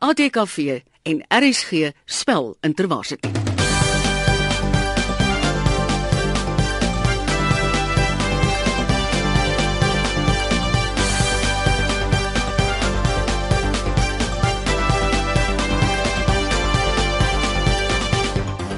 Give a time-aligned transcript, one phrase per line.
[0.00, 3.26] ATKV en RSG spel interwaarsit.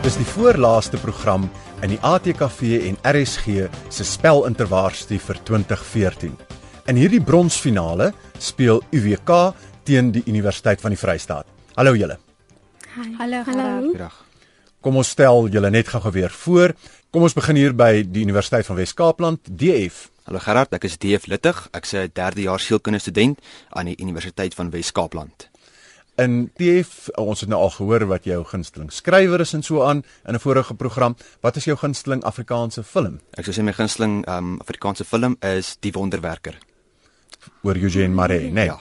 [0.03, 1.47] Dis die voorlaaste program
[1.83, 6.35] in die ATKV en RSG se spelinterwaarsdie vir 2014.
[6.91, 8.11] In hierdie bronsfinale
[8.43, 9.53] speel UWK
[9.83, 11.47] teen die Universiteit van die Vrystaat.
[11.77, 12.19] Hallo julle.
[13.19, 13.93] Hallo, Hallo.
[13.93, 14.21] Gerard.
[14.83, 16.75] Kom ons stel julle net gou-gou weer voor.
[17.15, 20.09] Kom ons begin hier by die Universiteit van Wes-Kaapland, DF.
[20.27, 21.69] Hallo Gerard, ek is DF Littig.
[21.73, 23.39] Ek's 'n derde jaar sielkundige student
[23.71, 25.49] aan die Universiteit van Wes-Kaapland.
[26.19, 30.03] In DF, ons het nou al gehoor wat jou gunsteling skrywer is en so aan
[30.27, 31.17] in 'n vorige program.
[31.41, 33.21] Wat is jou gunsteling Afrikaanse film?
[33.39, 36.59] Ek sou sê my gunsteling um Afrikaanse film is Die Wonderwerker.
[37.63, 38.65] Oor Eugene Maree, nee.
[38.65, 38.81] Ja.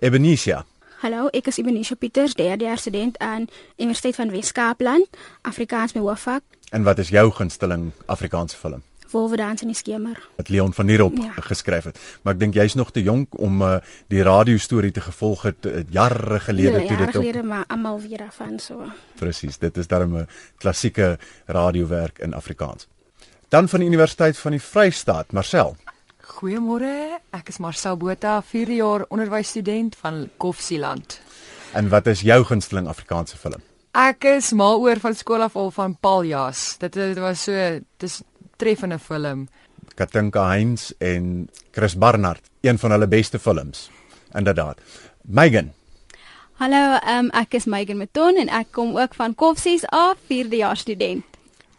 [0.00, 0.64] Ebenesia.
[1.02, 3.46] Hallo, ek is Ibenisha Pieters, derde jaar student aan
[3.78, 5.06] Universiteit van Wes-Kaapland,
[5.46, 8.82] Afrikaans my hoofvak, En wat is jou gunsteling Afrikaanse film?
[9.10, 10.18] Wolwerdans in die skemer.
[10.36, 11.24] wat Leon van Nierop Ja.
[11.24, 11.42] ja.
[11.42, 11.98] geskryf het.
[12.22, 13.76] Maar ek dink jy's nog te jonk om uh,
[14.08, 17.64] die radiostorie te gevolg het uh, jare gelede Ja, toe jare dit op gelede maar
[17.68, 18.84] almal weer afaan so.
[19.16, 19.56] presies.
[19.58, 22.86] Dit is darem 'n klassieke radiowerk in Afrikaans.
[23.48, 25.76] Dan van die Universiteit van die Vrystaat, Marcel.
[26.28, 31.20] Goeiemôre, ek is Marcel Botha, 4 jaar onderwysstudent van Koffsieland.
[31.72, 33.62] En wat is jou gunsteling Afrikaanse film?
[33.96, 36.76] Ek is mal oor van skool af al van Paljas.
[36.82, 38.20] Dit, dit was so dis
[38.60, 39.46] treffende film.
[39.98, 43.88] Katinka Heinz en Chris Barnard, een van hulle beste films.
[44.36, 44.78] Inderdaad.
[45.24, 45.72] Megan,
[46.58, 50.76] Hallo, um, ek is Megan Meton en ek kom ook van Koffsies af, 4de jaar
[50.76, 51.24] student.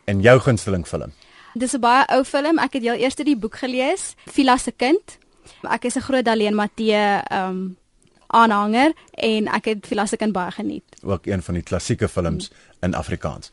[0.10, 1.12] en jou gunsteling film?
[1.60, 2.60] Dis 'n baie ou film.
[2.60, 5.18] Ek het heel eers die boek gelees, Vila se kind.
[5.64, 7.78] Ek is 'n groot Daleen Matthee um
[8.28, 10.84] aanhanger en ek het Vila se kind baie geniet.
[11.02, 13.52] Ook een van die klassieke films in Afrikaans.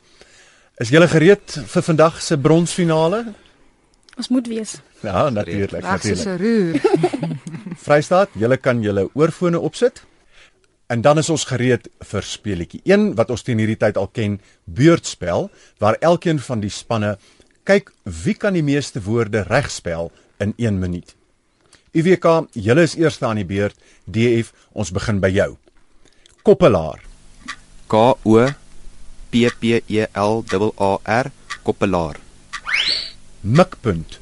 [0.76, 3.32] Is julle gereed vir vandag se bronsfinale?
[4.16, 4.80] Ons moet wees.
[5.00, 6.26] Ja, natuurlik, natuurlik.
[6.26, 6.80] 'n roer.
[7.86, 10.04] Vrystaat, julle kan julle oorfone opsit.
[10.86, 14.40] En dan is ons gereed vir speletjie 1 wat ons teen hierdie tyd al ken,
[14.64, 17.18] beurtspel, waar elkeen van die spanne
[17.66, 21.14] kyk wie kan die meeste woorde regspel in 1 minuut.
[21.96, 23.76] UWK, julle is eerste aan die beurt.
[24.04, 25.56] DF, ons begin by jou.
[26.46, 27.00] Koppelaar,
[27.90, 28.36] K O
[29.32, 31.32] P P E L A A R
[31.64, 32.20] Koppelaar.
[33.42, 34.20] mikpunt,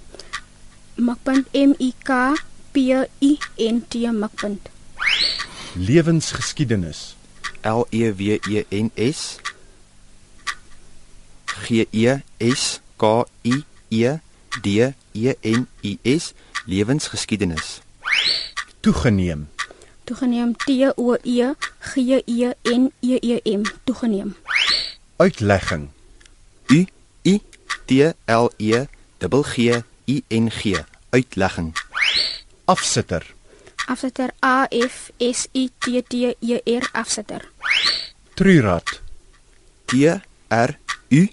[0.96, 2.36] Mikpunt M I K
[2.72, 4.70] P I N T mikpunt.
[5.74, 7.16] lewensgeskiedenis,
[7.62, 9.38] L E W E N S
[11.66, 14.18] G E S K I E
[14.62, 16.34] D E N I S
[16.66, 17.82] lewensgeskiedenis.
[18.80, 19.48] toegeneem,
[20.04, 21.54] Toegeneem T O E
[21.94, 24.34] G E N E E M toegeneem.
[25.18, 25.90] uitlegging,
[26.70, 26.86] U
[27.24, 27.40] I
[27.86, 28.86] T L E
[29.54, 30.76] G I N G
[31.12, 31.74] uitlegging.
[32.66, 33.34] afsitter,
[33.86, 37.42] Afsitter A F S I T T E R afsitter.
[38.34, 38.88] truurad,
[39.86, 40.08] T
[40.48, 40.78] R
[41.10, 41.28] U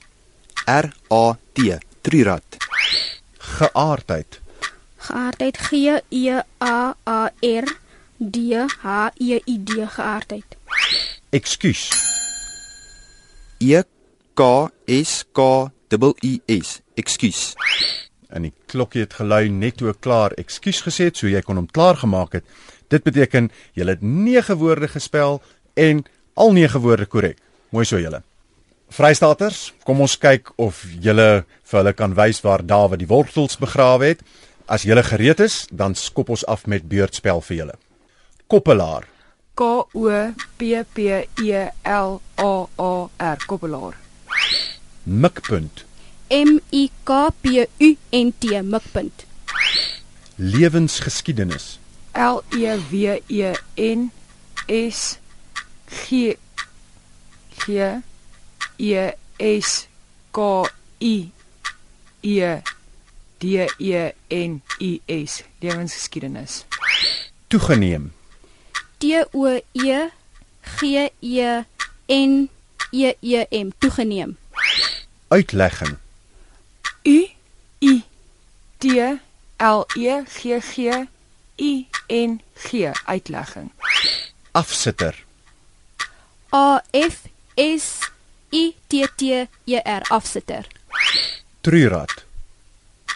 [0.68, 2.58] R A T Trurat.
[3.38, 4.40] geaardheid,
[4.98, 7.66] Geaardheid G E A A R
[8.18, 8.38] D
[8.82, 10.58] H E I D geaardheid.
[11.30, 11.90] ekskuus,
[13.60, 13.84] E
[14.34, 15.72] K S K
[16.24, 16.82] I S.
[16.96, 17.56] Ekskuus.
[18.30, 21.58] en die klokkie het gelui net toe ek klaar ekskuus gesê het, so jy kon
[21.60, 22.46] hom klaar gemaak het.
[22.88, 25.42] Dit beteken jy het 9 woorde gespel
[25.76, 27.38] en al 9 woorde korrek.
[27.72, 28.24] Mooi so julle.
[28.92, 34.10] Vrystaters, kom ons kyk of julle vir hulle kan wys waar Dawid die wortels begrawe
[34.12, 34.26] het.
[34.68, 37.78] As julle gereed is, dan skop ons af met beurtspel vir julle.
[38.52, 39.08] Koppelaar,
[39.56, 40.12] K O
[40.60, 41.08] P P
[41.40, 42.52] E L A
[42.84, 42.92] A
[43.32, 43.96] R Koppelaar.
[45.04, 45.86] mikpunt,
[46.30, 49.26] M I K P U N T mikpunt.
[50.36, 51.80] lewensgeskiedenis,
[52.14, 54.12] L E W E N
[54.68, 55.20] S
[55.88, 56.36] G
[57.56, 58.02] G
[58.82, 59.88] E S
[60.34, 60.66] K
[61.00, 61.32] I
[62.24, 62.62] E
[63.40, 66.66] D E N I S lewensgeskiedenis.
[67.50, 68.12] toegeneem,
[69.00, 70.10] T O E
[70.80, 71.66] G E
[72.08, 72.50] N
[72.92, 74.38] E E M toegeneem.
[75.30, 75.98] uitlegging,
[77.06, 77.28] U
[77.82, 78.04] I
[78.80, 79.20] T
[79.60, 81.08] L E G G
[81.58, 83.72] I N G uitlegging.
[84.54, 85.16] afsitter,
[86.52, 87.28] A F
[87.58, 88.12] S
[88.52, 90.68] I T T E R afsitter.
[91.62, 92.26] truurad,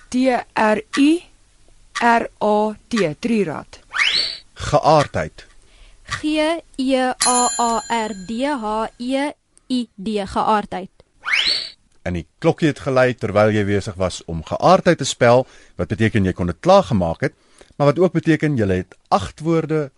[0.10, 0.16] T
[0.54, 1.10] R U
[2.02, 3.80] R A T Trirad.
[4.54, 5.46] geaardheid,
[6.04, 6.24] G
[6.78, 6.96] E
[7.28, 9.32] A A R D H E
[9.68, 10.90] I D geaardheid.
[12.06, 16.26] En die klokkie het gelei terwyl jy besig was om geaardheid te spel, wat beteken
[16.26, 17.34] jy kon dit klaar gemaak het,
[17.76, 19.90] maar wat ook beteken jy het 8 woorde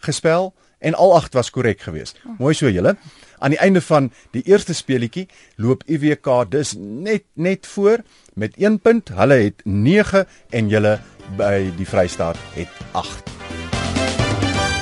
[0.00, 2.16] gespel en al 8 was korrek geweest.
[2.38, 2.96] Mooi so julle.
[3.40, 5.24] Aan die einde van die eerste speletjie
[5.56, 8.02] loop UWK dus net net voor
[8.34, 9.08] met 1 punt.
[9.08, 10.98] Hulle het 9 en julle
[11.36, 13.32] by die Vrystaat het 8.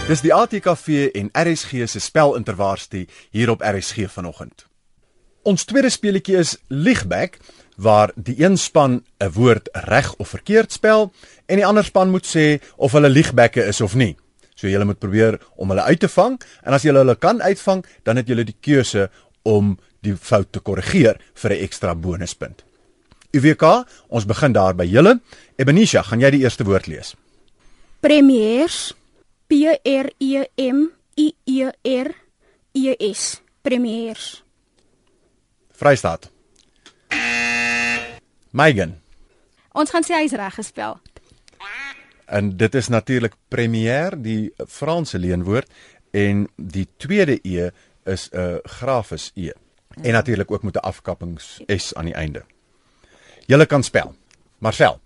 [0.09, 4.67] Dis die ATKV en RSG se spelinterwaarstie hier op RSG vanoggend.
[5.47, 7.39] Ons tweede speletjie is Liegback
[7.77, 11.13] waar die een span 'n woord reg of verkeerd spel
[11.47, 14.17] en die ander span moet sê of hulle liegbacke is of nie.
[14.59, 17.85] So julle moet probeer om hulle uit te vang en as julle hulle kan uitvang,
[18.03, 19.07] dan het julle die keuse
[19.47, 22.65] om die fout te korrigeer vir 'n ekstra bonuspunt.
[23.33, 25.21] UWK, ons begin daar by julle.
[25.57, 27.15] Ebenisha, gaan jy die eerste woord lees?
[28.01, 28.95] Premiers
[29.49, 29.53] P
[29.85, 32.15] R E M I E R
[32.73, 33.41] E S.
[33.63, 34.43] Premiers.
[35.73, 36.31] Vrystaat.
[38.51, 38.97] Megan.
[39.73, 40.99] Ons gaan sê hy's reg gespel.
[42.29, 45.71] En dit is natuurlik premier, die Franse leenwoord
[46.11, 47.71] en die tweede e
[48.05, 49.53] is 'n uh, grafis e.
[50.03, 52.45] En natuurlik ook met 'n afkappings s aan die einde.
[53.47, 54.15] Julle kan spel.
[54.59, 55.01] Marcel.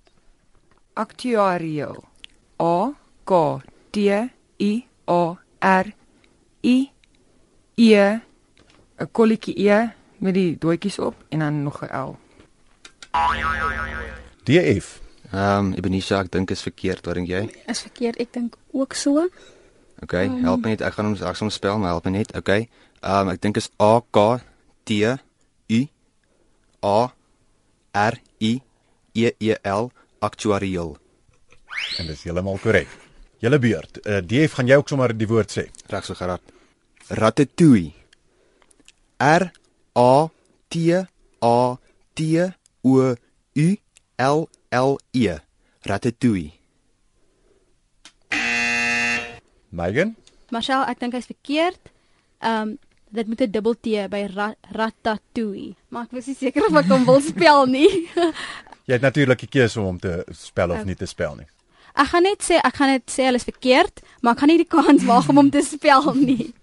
[0.93, 2.05] Aktuarieel.
[2.63, 2.93] A
[3.25, 3.61] K
[3.91, 3.97] T
[4.59, 5.87] I A R
[6.65, 6.91] I
[7.75, 8.19] E
[8.97, 9.89] 'n kolletjie E
[10.19, 12.17] met die doetjies op en dan nog 'n L.
[14.45, 15.01] DF.
[15.32, 17.46] Ehm um, Ebenezer, ek dink is verkeerd, wat dink jy?
[17.73, 19.25] Is verkeerd, ek dink ook so.
[20.05, 20.14] OK,
[20.44, 20.84] help my net.
[20.84, 22.34] Ek gaan hom ek gaan hom spel, maar help my net.
[22.37, 22.50] OK.
[23.00, 24.26] Ehm um, ek dink is A K
[24.84, 25.81] T U
[26.84, 26.99] A
[28.02, 28.52] R I
[29.17, 29.88] E E L
[30.20, 30.96] aktuarieel.
[31.99, 32.93] En dis heeltemal korrek.
[33.43, 34.02] Julle beurt.
[34.05, 35.70] Uh, DF gaan jy ook sommer die woord sê.
[35.90, 36.44] Reg so gerad.
[37.08, 37.94] Ratatouille.
[39.17, 39.49] R
[39.96, 40.12] A
[40.69, 41.58] T A
[42.12, 42.28] T
[42.85, 43.14] O
[43.56, 43.69] U
[44.19, 45.37] L L E.
[45.85, 46.53] Ratatouille.
[49.69, 50.15] Megan.
[50.53, 51.93] Marcel, ek dink hy's verkeerd.
[52.41, 52.79] Ehm um,
[53.13, 55.75] dit moet 'n dubbel T by ra ratatouille.
[55.89, 58.09] Maar ek was nie seker of ek hom wil spel nie.
[58.89, 61.47] Jy het natuurlik die keuse om hom te spel of nie te spel nie.
[61.93, 64.63] Ek gaan net sê ek gaan net sê hulle is verkeerd, maar ek gaan nie
[64.65, 66.55] die kans waag om hom te spel nie.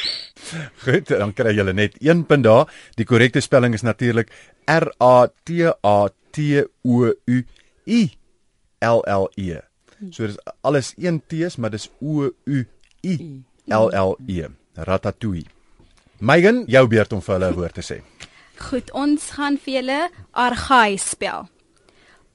[0.84, 2.68] Goed, dan kry julle net 1 punt daar.
[3.00, 4.28] Die korrekte spelling is natuurlik
[4.68, 7.36] R A T A T O U
[7.86, 8.02] I
[8.84, 9.62] L L E.
[10.12, 12.68] So dis alles een T's, maar dis O U
[13.00, 13.16] I
[13.72, 14.48] L L E.
[14.76, 15.48] Ratatouille.
[16.20, 18.02] Megan, jou beurt om vir hulle 'n woord te sê.
[18.56, 21.48] Goed, ons gaan vir julle argaïs spel.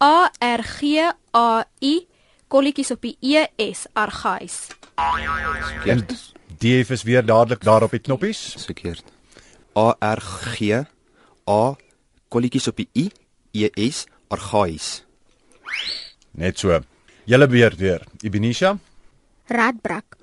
[0.01, 0.97] A R G
[1.33, 2.07] A I
[2.47, 4.67] kolletjies op die E S argaïs.
[5.85, 6.05] En
[6.57, 8.53] DF is weer dadelik daar op die knoppies.
[8.53, 9.03] Dis verkeerd.
[9.77, 10.85] A R G
[11.49, 11.75] A
[12.29, 13.11] kolletjies op die I
[13.51, 15.03] E S argaïs.
[16.31, 16.79] Net so.
[17.25, 18.05] Julle beurt weer.
[18.23, 18.77] Ibinisha.
[19.47, 20.17] Radbrak.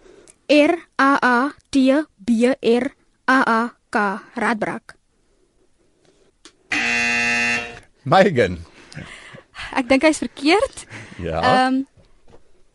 [0.48, 2.86] R A A T B R
[3.26, 3.60] A A
[3.90, 3.96] K.
[4.34, 4.96] Radbrak.
[8.08, 8.58] Megan.
[9.76, 10.86] Ek dink hy's verkeerd.
[11.20, 11.40] Ja.
[11.42, 11.86] Ehm um,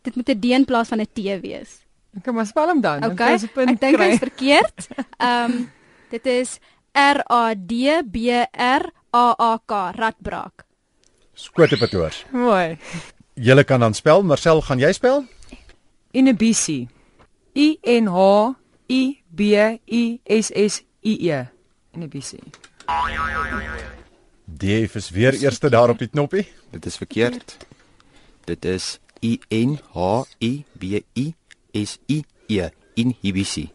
[0.03, 1.81] dit moet 'n D in plaas van 'n T wees.
[2.17, 3.03] Ek kan maar spel hom dan.
[3.03, 3.39] Okay.
[3.65, 4.87] Ek dink hy's verkeerd.
[5.17, 5.71] Ehm um,
[6.09, 6.59] dit is
[6.93, 9.91] R A D B R A A K.
[9.95, 10.65] Radbrak.
[11.33, 12.25] Skote patoors.
[12.31, 12.77] Mooi.
[13.33, 14.23] Julle kan dan spel.
[14.23, 15.25] Marcel, gaan jy spel?
[16.13, 16.87] Inhibisie.
[17.55, 18.53] I N H
[18.89, 19.41] I B
[19.85, 21.41] I S S I E.
[21.93, 22.43] Inhibisie.
[24.45, 26.45] DF is weer eerste daar op die knoppie.
[26.71, 27.57] Dit is verkeerd.
[28.45, 31.33] Dit is I N H I B I
[31.73, 33.71] S I E inhibisie.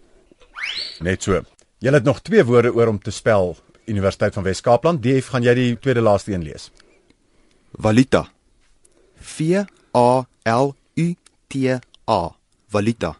[1.00, 1.42] Net so.
[1.78, 3.56] Julle het nog twee woorde oor om te spel.
[3.85, 5.02] Universiteit van Wes-Kaapland.
[5.02, 6.70] DF, gaan jy die tweede laaste een lees?
[7.78, 8.25] Valuta.
[9.20, 9.62] V
[9.97, 11.06] A L U
[11.47, 11.54] T
[12.11, 12.20] A.
[12.68, 13.14] Valuta.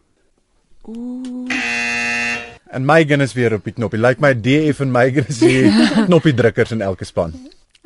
[2.69, 4.01] En Megan is weer op die knoppie.
[4.01, 5.71] Lyk my DF en Megan is die
[6.09, 7.33] knoppie drukkers in elke span.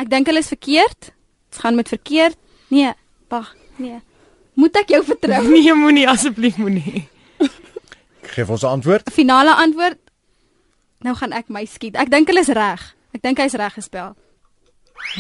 [0.00, 1.12] Ek dink hulle is verkeerd.
[1.52, 2.38] Ons gaan met verkeerd.
[2.73, 2.95] Nee,
[3.31, 4.00] wag, nee.
[4.59, 5.43] Moet ek jou vertrou?
[5.52, 7.05] Nee, moenie asseblief moenie.
[8.33, 9.12] Geef ons 'n antwoord.
[9.12, 9.99] Finale antwoord.
[11.03, 11.97] Nou gaan ek my skiet.
[11.99, 12.83] Ek dink hulle is reg.
[13.13, 14.15] Ek dink hy's reg gespel.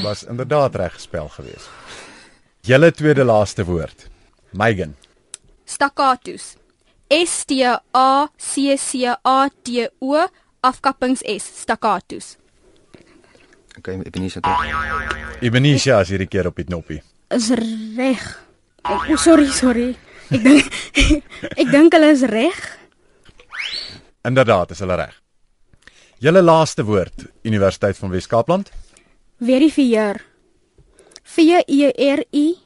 [0.02, 1.70] Was inderdaad reg gespel geweest.
[2.62, 4.06] Julle tweede laaste woord.
[4.52, 4.94] Megan.
[5.64, 6.54] Staccatos.
[7.12, 10.22] S T A C C A T O
[10.62, 12.36] afkappings S staccatos.
[13.78, 14.42] Okay, Ebenezer.
[15.42, 17.00] Ibenisha is hierdie keer op die knoppie.
[17.32, 18.22] Is reg.
[18.84, 19.88] O, oh, sorry, sorry.
[20.30, 20.68] Ek dink
[21.60, 22.62] ek dink hulle is reg.
[24.28, 25.21] Inderdaad, is hulle reg.
[26.22, 28.68] Julle laaste woord, Universiteit van Wes-Kaapland.
[29.42, 30.20] Verifieer.
[31.22, 32.58] V E R I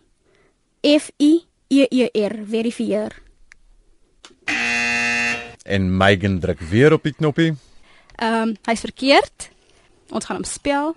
[0.85, 1.31] F I
[1.69, 2.35] E E R.
[2.45, 3.23] Verifieer.
[5.65, 7.55] En Megan druk weer op die knoppie.
[8.17, 9.49] Ehm um, hy's verkeerd.
[10.13, 10.93] Ons gaan hom spel.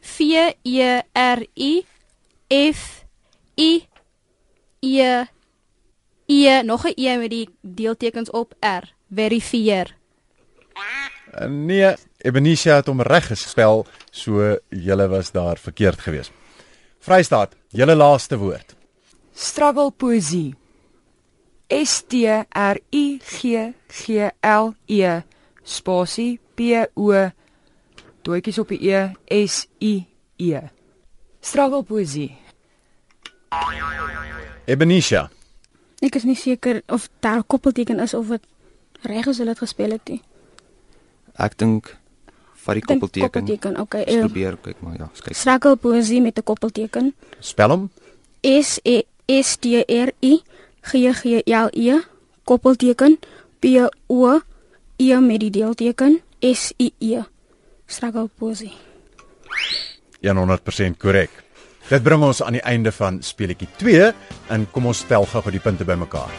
[0.00, 1.84] V E R I
[2.72, 3.04] F
[3.54, 3.86] I
[4.80, 5.22] E
[6.26, 8.90] E nog 'n E met die deeltekens op R.
[9.14, 9.94] Verifieer.
[11.48, 16.32] Nee, Ebenesia het hom reg gespel, so julle was daar verkeerd geweest.
[17.04, 18.74] Vrystaat, julle laaste woord.
[19.34, 20.54] Struggle poesie.
[21.68, 25.20] S T R U G G L E
[25.62, 27.12] spasie P O
[28.22, 30.06] doetjies op die E S I
[30.38, 30.60] E.
[31.40, 32.32] Struggle poesie.
[34.66, 35.28] Ebenesia,
[36.04, 38.44] Ek is nie seker of daar 'n koppelteken is of dit
[39.02, 40.22] reg is hulle dit gespel het nie.
[41.36, 41.92] Ek dink
[42.64, 43.46] vat die Ek koppelteken.
[43.46, 43.80] Koppelteken.
[43.80, 44.04] Okay.
[44.08, 45.36] Uh, probeer kyk maar ja, kyk.
[45.36, 47.14] Struggle poesie met 'n koppelteken.
[47.40, 47.90] spel hom.
[48.42, 50.42] S E S T R I
[50.82, 52.00] G G L E
[52.44, 53.18] koppelteken
[53.60, 53.64] P
[54.06, 54.40] O
[54.96, 57.22] E met die deelteken S I E.
[57.86, 58.72] Struggle poesie.
[60.22, 61.30] 100% korrek.
[61.88, 64.12] Dit bring ons aan die einde van speletjie 2
[64.50, 66.32] en kom ons tel gou-gou die punte bymekaar.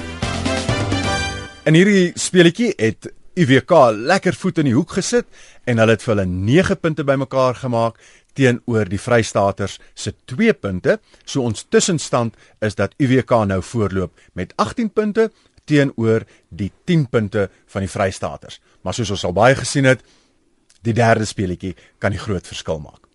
[1.67, 5.27] In hierdie speletjie het UWK lekker voet in die hoek gesit
[5.69, 7.99] en hulle het vir hulle 9 punte bymekaar gemaak
[8.37, 10.97] teenoor die Vrystaaters se 2 punte.
[11.25, 15.29] So ons tussenstand is dat UWK nou voorloop met 18 punte
[15.67, 18.61] teenoor die 10 punte van die Vrystaaters.
[18.81, 20.01] Maar soos ons al baie gesien het,
[20.81, 23.06] die derde speletjie kan die groot verskil maak.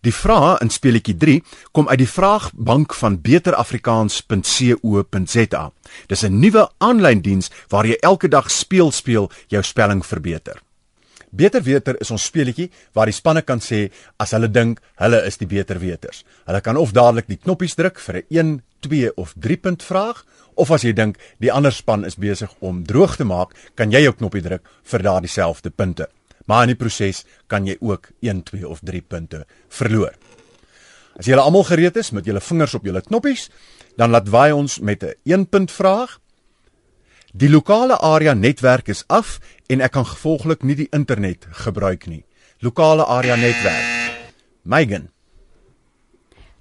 [0.00, 5.72] Die vrae in speletjie 3 kom uit die vraagbank van beterafrikaans.co.za.
[6.08, 10.62] Dis 'n nuwe aanlyn diens waar jy elke dag speel speel jou spelling verbeter.
[11.30, 15.36] Beter weter is ons speletjie waar die spanne kan sê as hulle dink hulle is
[15.36, 16.24] die beter weters.
[16.46, 20.24] Hulle kan of dadelik die knoppies druk vir 'n 1, 2 of 3 punt vraag
[20.54, 24.02] of as jy dink die ander span is besig om droog te maak, kan jy
[24.02, 26.08] jou knoppie druk vir daardie selfde punte.
[26.46, 30.14] Maar in die proses kan jy ook 1, 2 of 3 punte verloor.
[31.16, 33.48] As julle almal gereed is met julle vingers op julle knoppies,
[33.96, 36.20] dan laat waai ons met 'n 1 punt vraag.
[37.32, 42.24] Die lokale area netwerk is af en ek kan gevolglik nie die internet gebruik nie.
[42.60, 43.84] Lokale area netwerk.
[44.62, 45.08] Megan,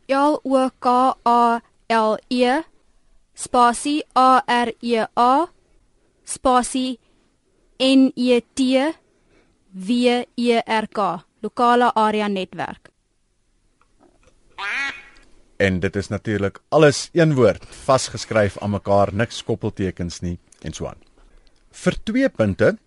[0.08, 2.62] L O K A L E
[3.34, 5.48] spasie A R E A
[6.24, 7.00] spasie
[7.80, 8.62] N E T
[9.76, 12.90] W E R K lokale area netwerk.
[15.58, 20.88] en dit is natuurlik alles een woord, vasgeskryf aan mekaar, niks koppeltekens nie en so
[20.88, 21.00] aan.
[21.72, 22.78] Vir 2 punte.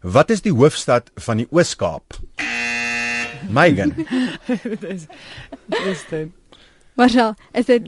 [0.00, 2.18] Wat is die hoofstad van die Oos-Kaap?
[3.50, 3.94] Megan.
[4.82, 6.30] Dis dit.
[6.94, 7.86] Marshall, is dit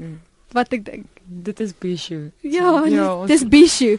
[0.54, 1.06] wat ek dink?
[1.24, 2.30] Dit is Bishu.
[2.40, 3.96] Ja, ja, ja dis Bishu.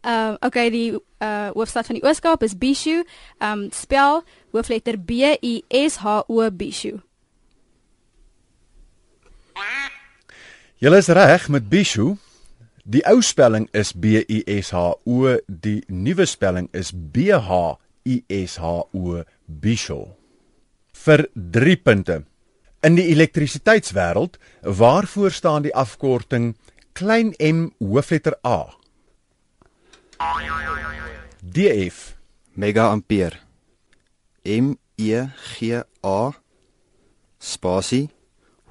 [0.00, 3.02] Ehm um, okay, die uh hoofstad van die Ooskaap is Bishu.
[3.38, 7.00] Ehm um, spel hoofletter B I S H O Bishu.
[10.80, 12.14] Julle is reg met Bishu.
[12.84, 17.76] Die ou spelling is B I S H O, die nuwe spelling is B H
[18.08, 20.06] I S H O Bishu.
[20.92, 22.22] Vir 3 punte.
[22.80, 26.54] In die elektrisiteitswêreld, waarvoor staan die afkorting
[26.96, 28.79] klein m hoofletter A?
[31.40, 32.16] DF.
[32.54, 33.40] Mega ampere.
[34.44, 36.32] M E G A
[37.38, 38.10] spasie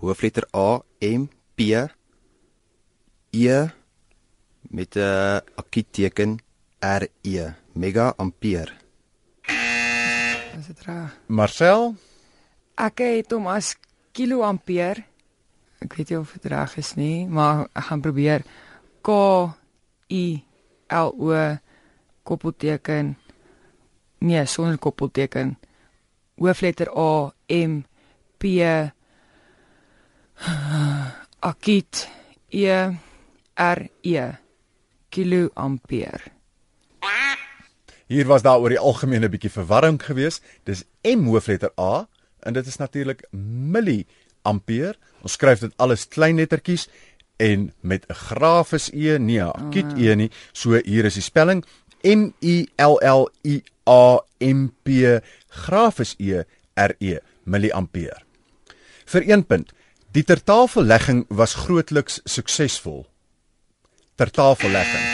[0.01, 1.59] hoofletter A M P
[3.31, 3.57] E
[4.69, 6.37] met 'n akietteken
[6.79, 8.73] R E mega ampere.
[10.59, 11.17] Is dit reg?
[11.27, 11.95] Marcel,
[12.79, 13.75] Ek het hom as
[14.11, 15.03] kiloampere.
[15.83, 18.43] Ek weet nie of dit reg is nie, maar ek gaan probeer.
[19.01, 19.09] K
[20.09, 20.43] I
[20.89, 21.57] L O
[22.23, 23.15] koppelteken
[24.19, 25.57] nee, sonder koppelteken.
[26.37, 27.83] Hoofletter A M
[28.37, 28.43] P
[31.39, 32.09] Akit
[32.49, 32.73] E
[33.55, 34.27] R E
[35.09, 36.37] kiloampere.
[38.09, 40.43] hier was daar oor die algemene bietjie verwarring geweest.
[40.65, 42.07] Dis M hoofletter A
[42.39, 44.95] en dit is natuurlik milliampere.
[45.21, 46.87] Ons skryf dit alles klein lettertjies
[47.39, 50.31] en met 'n grafis E, nee, 'n akiet E nie.
[50.51, 51.65] So hier is die spelling
[52.03, 56.43] M I L L I A M P grafis E
[56.75, 58.21] R E milliampere.
[59.05, 59.71] Vir 1 punt.
[60.11, 63.05] Die tertafellegging was grootliks suksesvol.
[64.15, 65.05] Tertafellegging.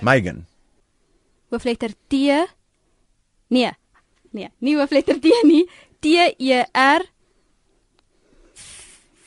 [0.00, 0.46] Megan
[1.50, 2.14] hoofletter T.
[3.48, 3.72] Nee.
[4.30, 5.64] Nee, nie hoofletter T nie.
[6.00, 7.04] T E R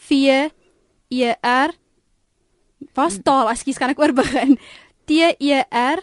[0.08, 0.50] V
[1.10, 1.74] E R
[2.96, 4.58] Was taal, ekskuus, kan ek oorbegin?
[5.08, 6.00] T E R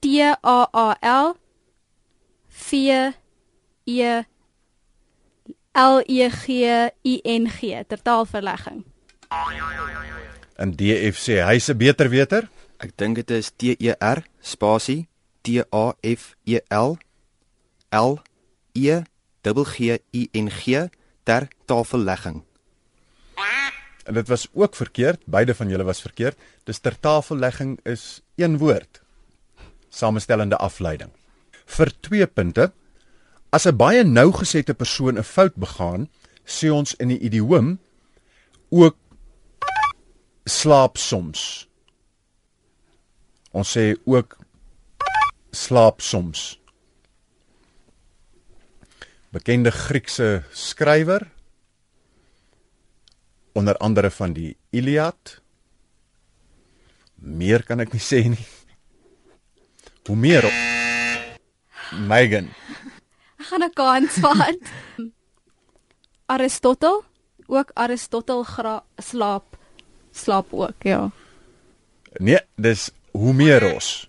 [0.00, 1.34] T A A L
[2.70, 2.70] V
[3.86, 4.22] E
[5.74, 6.64] L E G
[7.04, 8.84] I N G ter taalverlegging.
[10.58, 12.50] In DF sê hy's 'n beter weter.
[12.78, 15.08] Ek dink dit is T E R spasie
[15.42, 16.98] T A F E L
[17.90, 18.18] L
[18.74, 19.02] E
[19.42, 20.88] G I N G
[21.24, 22.47] ter tafellegging.
[24.08, 26.38] En dit was ook verkeerd, beide van julle was verkeerd.
[26.64, 29.02] Dis ter tafellegging is een woord.
[29.88, 31.10] Samestellende afleiding.
[31.64, 32.72] Vir 2 punte.
[33.50, 36.08] As 'n baie nougesette persoon 'n fout begaan,
[36.44, 37.78] sê ons in die idioom
[38.68, 38.96] ook
[40.44, 41.68] slaap soms.
[43.50, 44.36] Ons sê ook
[45.50, 46.60] slaap soms.
[49.30, 51.28] Bekende Griekse skrywer
[53.58, 55.40] onder andere van die Iliad.
[57.18, 58.46] Meer kan ek nie sê nie.
[60.08, 60.14] Op
[62.08, 62.48] Megan.
[63.38, 64.62] Ek gaan 'n kans vat.
[66.26, 67.02] Aristotel,
[67.46, 68.44] ook Aristotel
[68.98, 69.56] slaap
[70.12, 71.10] slaap ook, ja.
[72.18, 74.08] Nee, dis Homeros.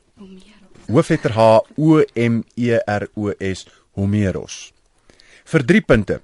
[0.88, 4.72] Hoofletter H O M E R O S Homeros.
[5.46, 6.22] Vir 3 punte.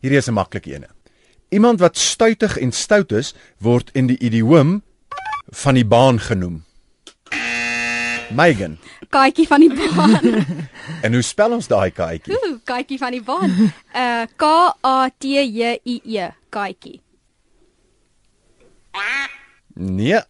[0.00, 0.99] Hierdie is 'n maklike een.
[1.50, 4.82] Iemand wat stuitig en stout is, word in die idioom
[5.62, 6.60] van die baan genoem.
[8.30, 8.76] Megan.
[9.10, 10.44] Kaatjie van die baan.
[11.04, 12.34] En hoe spel ons daai kaartjie?
[12.36, 13.50] Ooh, kaatjie van die baan.
[13.90, 14.50] Uh K
[14.86, 17.00] A T J I E, kaatjie.
[19.74, 20.20] Nee.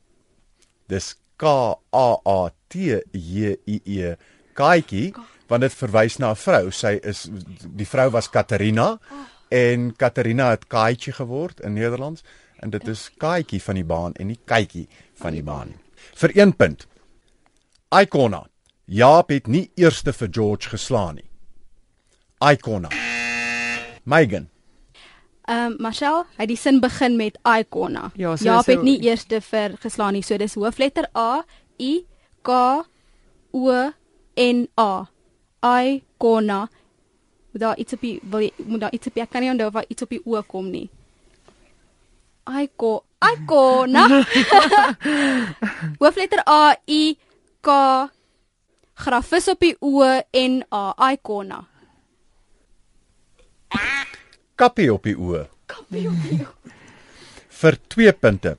[0.88, 1.44] Dis K
[1.92, 2.38] A A
[2.72, 4.14] T J I E.
[4.56, 5.10] Kaatjie,
[5.48, 6.70] want dit verwys na 'n vrou.
[6.70, 7.28] Sy is
[7.66, 8.98] die vrou was Katarina
[9.50, 12.22] en Katarina het Kaatjie geword in Nederlands
[12.62, 14.86] en dit is Kaatjie van die baan en nie Kytjie
[15.20, 15.74] van die baan.
[16.14, 16.86] Vir 1 punt.
[17.90, 18.44] Icona.
[18.86, 21.28] Jaap het nie eerste vir George geslaan nie.
[22.40, 22.88] Icona.
[24.04, 24.48] Megan.
[25.50, 28.10] Ehm um, Marcel, hy die sin begin met icona.
[28.14, 30.22] Ja, so Jaap so- het nie eerste vir geslaan nie.
[30.22, 31.42] So dis hoofletter A
[31.78, 32.04] I
[32.42, 32.50] K
[33.52, 33.92] O
[34.36, 35.06] N A.
[35.60, 36.68] Icona.
[37.50, 39.68] Moet daar iets op die wil jy moet daar iets op jy kan nie onthou
[39.68, 40.86] of daar iets op die o kom nie.
[42.50, 44.06] Ico icona.
[46.00, 47.16] hoofletter A I
[47.60, 47.68] K
[48.94, 51.64] grafis op die o N A icona.
[54.60, 55.46] Kappie op die oë.
[55.70, 56.74] Kappie op die oë.
[57.60, 58.56] Vir 2 punte.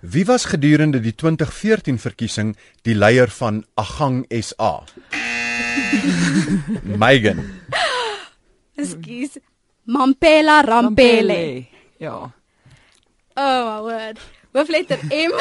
[0.00, 2.52] Wie was gedurende die 2014 verkiesing
[2.86, 4.84] die leier van Agang SA?
[7.02, 7.42] Megan.
[9.22, 9.42] Ekskuus.
[9.86, 11.66] Mampela Rampele.
[12.00, 12.30] Ja.
[13.36, 14.18] Oh my word.
[14.54, 15.32] Hoofletter M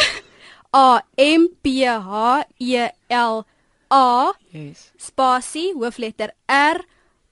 [0.73, 3.45] A M P H E L
[3.89, 4.91] A Yes.
[4.97, 6.83] spasie hoofletter R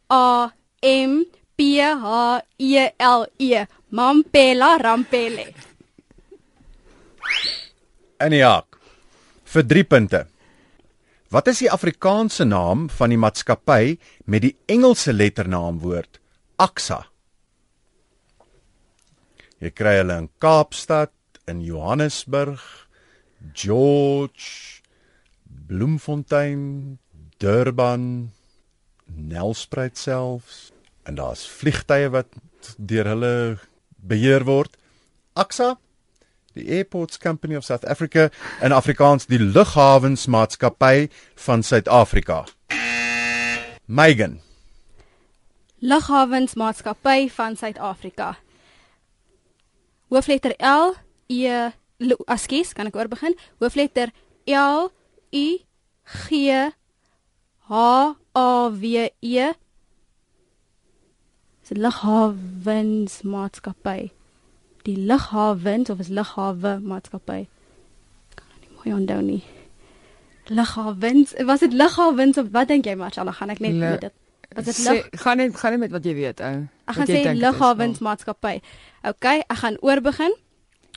[0.10, 0.50] A
[0.82, 1.26] M
[1.56, 5.54] P H E L E Mampela Rampele.
[8.20, 8.80] Aniak.
[9.44, 10.26] Vir 3 punte.
[11.30, 16.23] Wat is die Afrikaanse naam van die maatskappy met die Engelse letternaamwoord
[16.62, 17.04] AXA?
[19.64, 21.14] Jy kry hulle in Kaapstad,
[21.48, 22.62] in Johannesburg,
[23.54, 24.82] George,
[25.68, 27.00] Bloemfontein,
[27.40, 28.32] Durban,
[29.06, 30.72] Nelspruit selfs
[31.04, 32.30] en daar's vliegtye wat
[32.78, 33.34] deur hulle
[34.00, 34.78] beheer word.
[35.36, 35.74] AXA
[36.54, 38.30] die Airports Company of South Africa
[38.62, 42.44] en Afrikaans die Lughawensmaatskappy van Suid-Afrika.
[43.86, 44.40] Megan.
[45.84, 48.40] Lughawensmaatskappy van Suid-Afrika.
[50.08, 50.96] Hoofletter L
[51.28, 51.72] E
[52.32, 53.36] Ekskuus, kan ek oorbegin?
[53.60, 54.08] Hoofletter
[54.48, 54.90] L U
[56.08, 56.72] G
[57.68, 59.54] H A W E.
[61.64, 64.12] Dis Lughawensmaatskappy.
[64.84, 67.48] Die Lughawens of is Lughawe maatskappy?
[68.36, 69.44] Kan nie mooi onthou nie.
[70.52, 73.32] Lughawens, was dit Lughawens of wat dink jy Marcella?
[73.32, 74.16] Gaan ek net weet dit.
[74.56, 76.56] Was dit Lug gaan net gaan net met wat jy weet, ou.
[76.86, 77.40] Ek Wat gaan sê is.
[77.42, 78.62] lughawensmaatskappy.
[79.04, 80.36] OK, ek gaan oorbegin.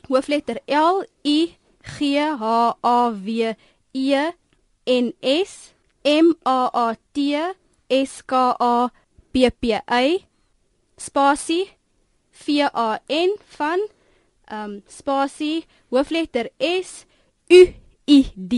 [0.09, 1.39] Hoofletter L U
[1.87, 2.45] G H
[2.83, 3.55] A W
[3.93, 4.25] E
[4.87, 7.35] N S M A A T
[7.91, 8.91] S K A
[9.33, 10.27] P P Y
[10.97, 11.77] spasie
[12.31, 13.81] V A N van
[14.47, 17.05] ehm um, spasie hoofletter S
[17.51, 17.61] U
[18.07, 18.55] I D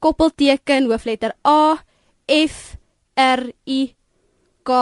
[0.00, 1.84] koppelteken hoofletter A
[2.26, 2.76] F
[3.16, 3.94] R I
[4.62, 4.72] K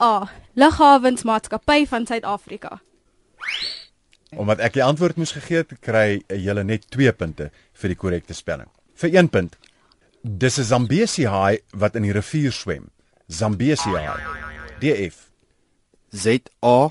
[0.00, 0.26] A.
[0.54, 2.80] Lughawensmaatskappy van Suid-Afrika.
[4.36, 8.34] Omdat ek die antwoord moes gegee het, kry julle net 2 punte vir die korrekte
[8.36, 8.68] spelling.
[8.98, 9.56] Vir 1 punt.
[10.22, 12.90] Dis 'n Zambesi haai wat in die rivier swem.
[13.28, 14.20] Zambesi haai.
[14.80, 15.30] DF.
[16.12, 16.90] Z A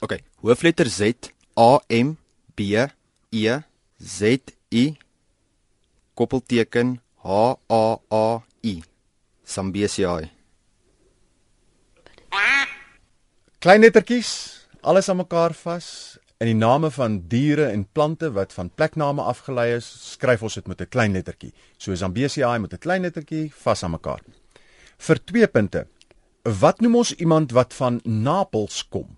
[0.00, 2.16] Okay, hoofletter Z A M
[2.54, 2.86] B
[3.30, 3.58] E
[3.98, 4.94] Z I
[6.14, 8.82] koppelteken H A A I
[9.48, 10.04] Sambesi.
[13.58, 14.30] Klein lettertjies,
[14.84, 16.18] alles aan mekaar vas.
[16.38, 20.68] In die name van diere en plante wat van plekname afgelei is, skryf ons dit
[20.68, 21.52] met 'n klein lettertjie.
[21.78, 24.20] So Zambesi met 'n klein lettertjie vas aan mekaar.
[24.98, 25.86] Vir 2 punte.
[26.42, 29.16] Wat noem ons iemand wat van Napels kom?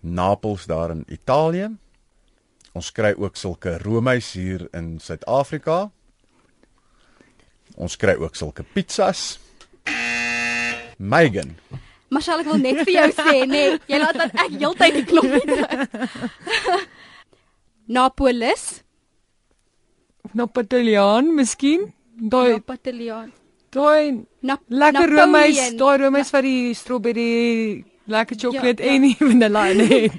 [0.00, 1.76] Napels daar in Italië.
[2.72, 5.90] Ons kry ook sulke roomys hier in Suid-Afrika.
[7.76, 9.38] Ons kry ook sulke pizzas.
[10.98, 11.56] Megan.
[12.12, 15.44] Marshall, ek wil net vir jou sê, nee, jy laat dan ek heeltyd die knoppie
[15.48, 15.70] druk.
[17.96, 18.82] Napolis,
[20.36, 21.88] Napoleon, miskien.
[22.20, 23.32] Daai Napoleon.
[23.72, 28.94] daai Nap lekker roomys, daai roomys wat die strawberry lekker chocolate Ja, ja.
[28.98, 30.12] en die vanilla in het.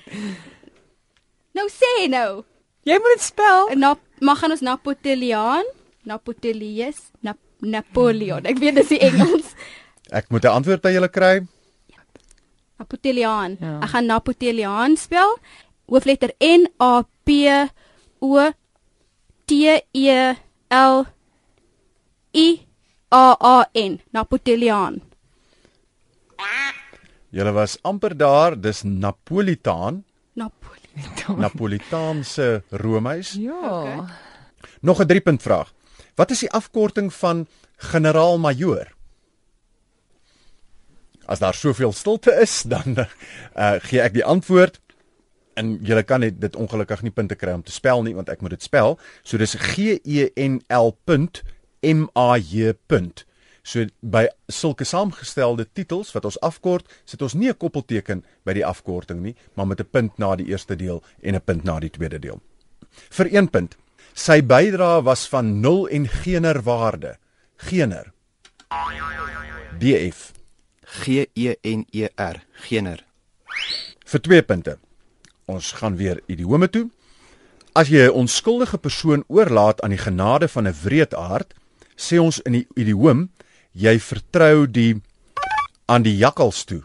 [1.53, 2.41] Nou sê nou.
[2.89, 3.69] Jy moet dit spel.
[3.77, 5.69] Na mag gaan ons Napoleon,
[6.05, 8.45] Napoleus, Nap Napoleon.
[8.45, 9.53] Ek weet dis die Engels.
[10.17, 11.35] Ek moet 'n antwoord by julle kry.
[12.79, 13.57] Napoleon.
[13.59, 13.79] Ja.
[13.85, 15.37] Ek gaan Napoleon spel.
[15.87, 17.47] Hoofletter N A P
[18.19, 18.51] O
[19.47, 19.51] T
[19.93, 20.35] E
[20.69, 21.05] L
[22.33, 22.47] I
[23.11, 23.99] A A N.
[24.11, 25.01] Napoleon.
[27.33, 30.03] Julle was amper daar, dis Napolitaan,
[30.37, 31.39] Napoleon.
[31.43, 33.33] Napolitaanse roomys.
[33.41, 34.05] Ja.
[34.81, 35.73] Nog 'n 3 punt vraag.
[36.15, 37.47] Wat is die afkorting van
[37.91, 38.91] generaal-majoor?
[41.26, 44.80] As daar soveel stilte is, dan uh, gee ek die antwoord
[45.54, 48.41] en julle kan net dit ongelukkig nie punte kry om te spel nie want ek
[48.41, 48.97] moet dit spel.
[49.21, 50.93] So dis G E N L
[51.84, 52.73] M A J.
[53.63, 58.65] So by sulke saamgestelde titels wat ons afkort, sit ons nie 'n koppelteken by die
[58.65, 61.89] afkorting nie, maar met 'n punt na die eerste deel en 'n punt na die
[61.89, 62.41] tweede deel.
[63.10, 63.78] Vir 1 punt.
[64.13, 67.17] Sy bydrae was van nul en geener waarde.
[67.58, 68.12] Geener.
[69.80, 70.32] DF.
[70.86, 73.02] G E N E R Gener.
[74.06, 74.78] Vir 2 punte.
[75.45, 76.89] Ons gaan weer idiome toe.
[77.73, 81.54] As jy 'n onskuldige persoon oorlaat aan die genade van 'n wreedaard,
[81.97, 83.30] sê ons in die idioom
[83.71, 85.02] jy vertrou die
[85.86, 86.84] aan die jakkals toe.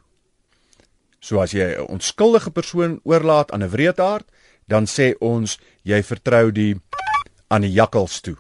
[1.21, 4.25] So as jy 'n onskuldige persoon oorlaat aan 'n wreedaard,
[4.67, 6.81] dan sê ons jy vertrou die
[7.49, 8.37] aan die jakkals toe.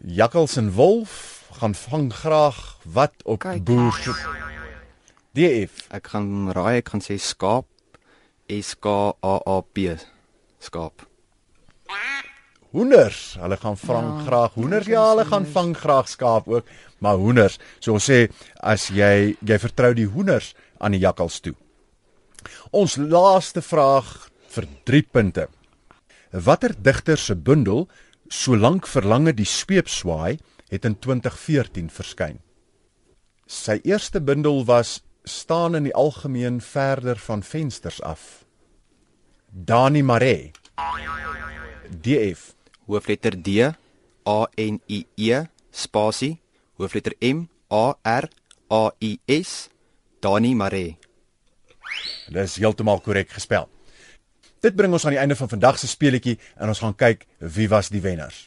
[0.00, 4.12] Jakkals en wolf gaan vang graag wat op boer se
[5.36, 7.66] DF Ek gaan raai, ek gaan sê skaap.
[8.48, 9.96] S K A A P.
[10.62, 11.04] Skaap.
[12.76, 14.88] Hoenders, hulle gaan vang ja, graag hoenders.
[14.90, 16.66] Ja, hulle gaan vang graag skaap ook,
[17.00, 17.58] maar hoenders.
[17.80, 18.26] So ons sê
[18.60, 21.54] as jy jy vertrou die hoenders aan die jakkals toe.
[22.76, 25.48] Ons laaste vraag vir 3 punte.
[26.44, 27.86] Watter digter se bundel
[28.28, 32.40] Solank verlange die sweep swaai het in 2014 verskyn.
[33.46, 38.44] Sy eerste bundel was staan in die algemeen verder van vensters af.
[39.50, 40.50] Dani Maree.
[42.02, 42.52] DF
[42.86, 43.70] Hoofletter D
[44.26, 46.40] A N I E spasie
[46.76, 48.28] hoofletter M A R
[48.70, 49.68] A I S
[50.20, 50.96] Dani Mare.
[52.34, 53.68] Dis heeltemal korrek gespel.
[54.60, 57.68] Dit bring ons aan die einde van vandag se speletjie en ons gaan kyk wie
[57.68, 58.46] was die wenners.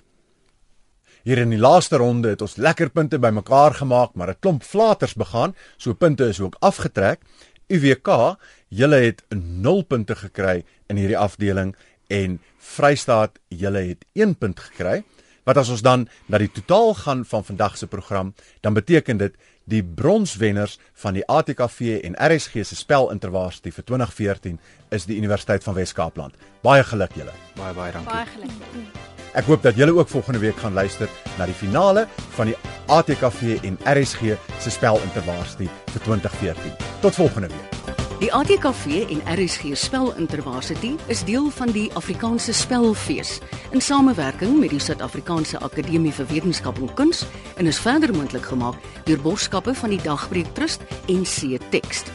[1.27, 5.13] Hier in die laaste ronde het ons lekker punte bymekaar gemaak, maar 'n klomp flaters
[5.13, 7.19] begaan, so punte is ook afgetrek.
[7.67, 8.37] UWK,
[8.69, 11.75] julle het 0 punte gekry in hierdie afdeling
[12.07, 15.03] en Vrystaat, julle het 1 punt gekry.
[15.43, 19.35] Wat as ons dan na die totaal gaan van vandag se program, dan beteken dit
[19.69, 24.59] die bronswenners van die ATKV en RSG se spelintervarsity vir 2014
[24.95, 26.35] is die Universiteit van Wes-Kaapland.
[26.65, 27.35] Baie geluk julle.
[27.59, 28.13] Baie baie dankie.
[28.13, 29.07] Baie geluk.
[29.37, 32.57] Ek hoop dat julle ook volgende week gaan luister na die finale van die
[32.89, 36.73] ATKV en RSG se spelintervarsity vir 2014.
[37.05, 37.78] Tot volgende week.
[38.19, 43.37] Die ATKV en RSG Spelintervarsity is deel van die Afrikaanse Spelfees
[43.71, 47.21] in samewerking met die Suid-Afrikaanse Akademie vir Wetenskap en Kuns
[47.55, 52.11] en is verder moontlik gemaak deur borgskappe van die Dagbreek Trust en C Tekst.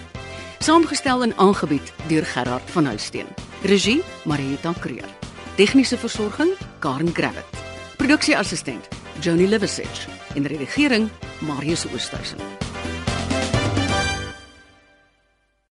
[0.60, 3.32] Saamgestel en aangebied deur Gerard van Huisteen.
[3.62, 5.08] Regie Marieta Kreer.
[5.56, 6.52] Tegniese versorging
[6.84, 7.64] Karen Gravett.
[7.96, 8.92] Produksieassistent
[9.24, 11.08] Johnny Liversidge en redigering
[11.40, 12.63] Marius Oosthuizen.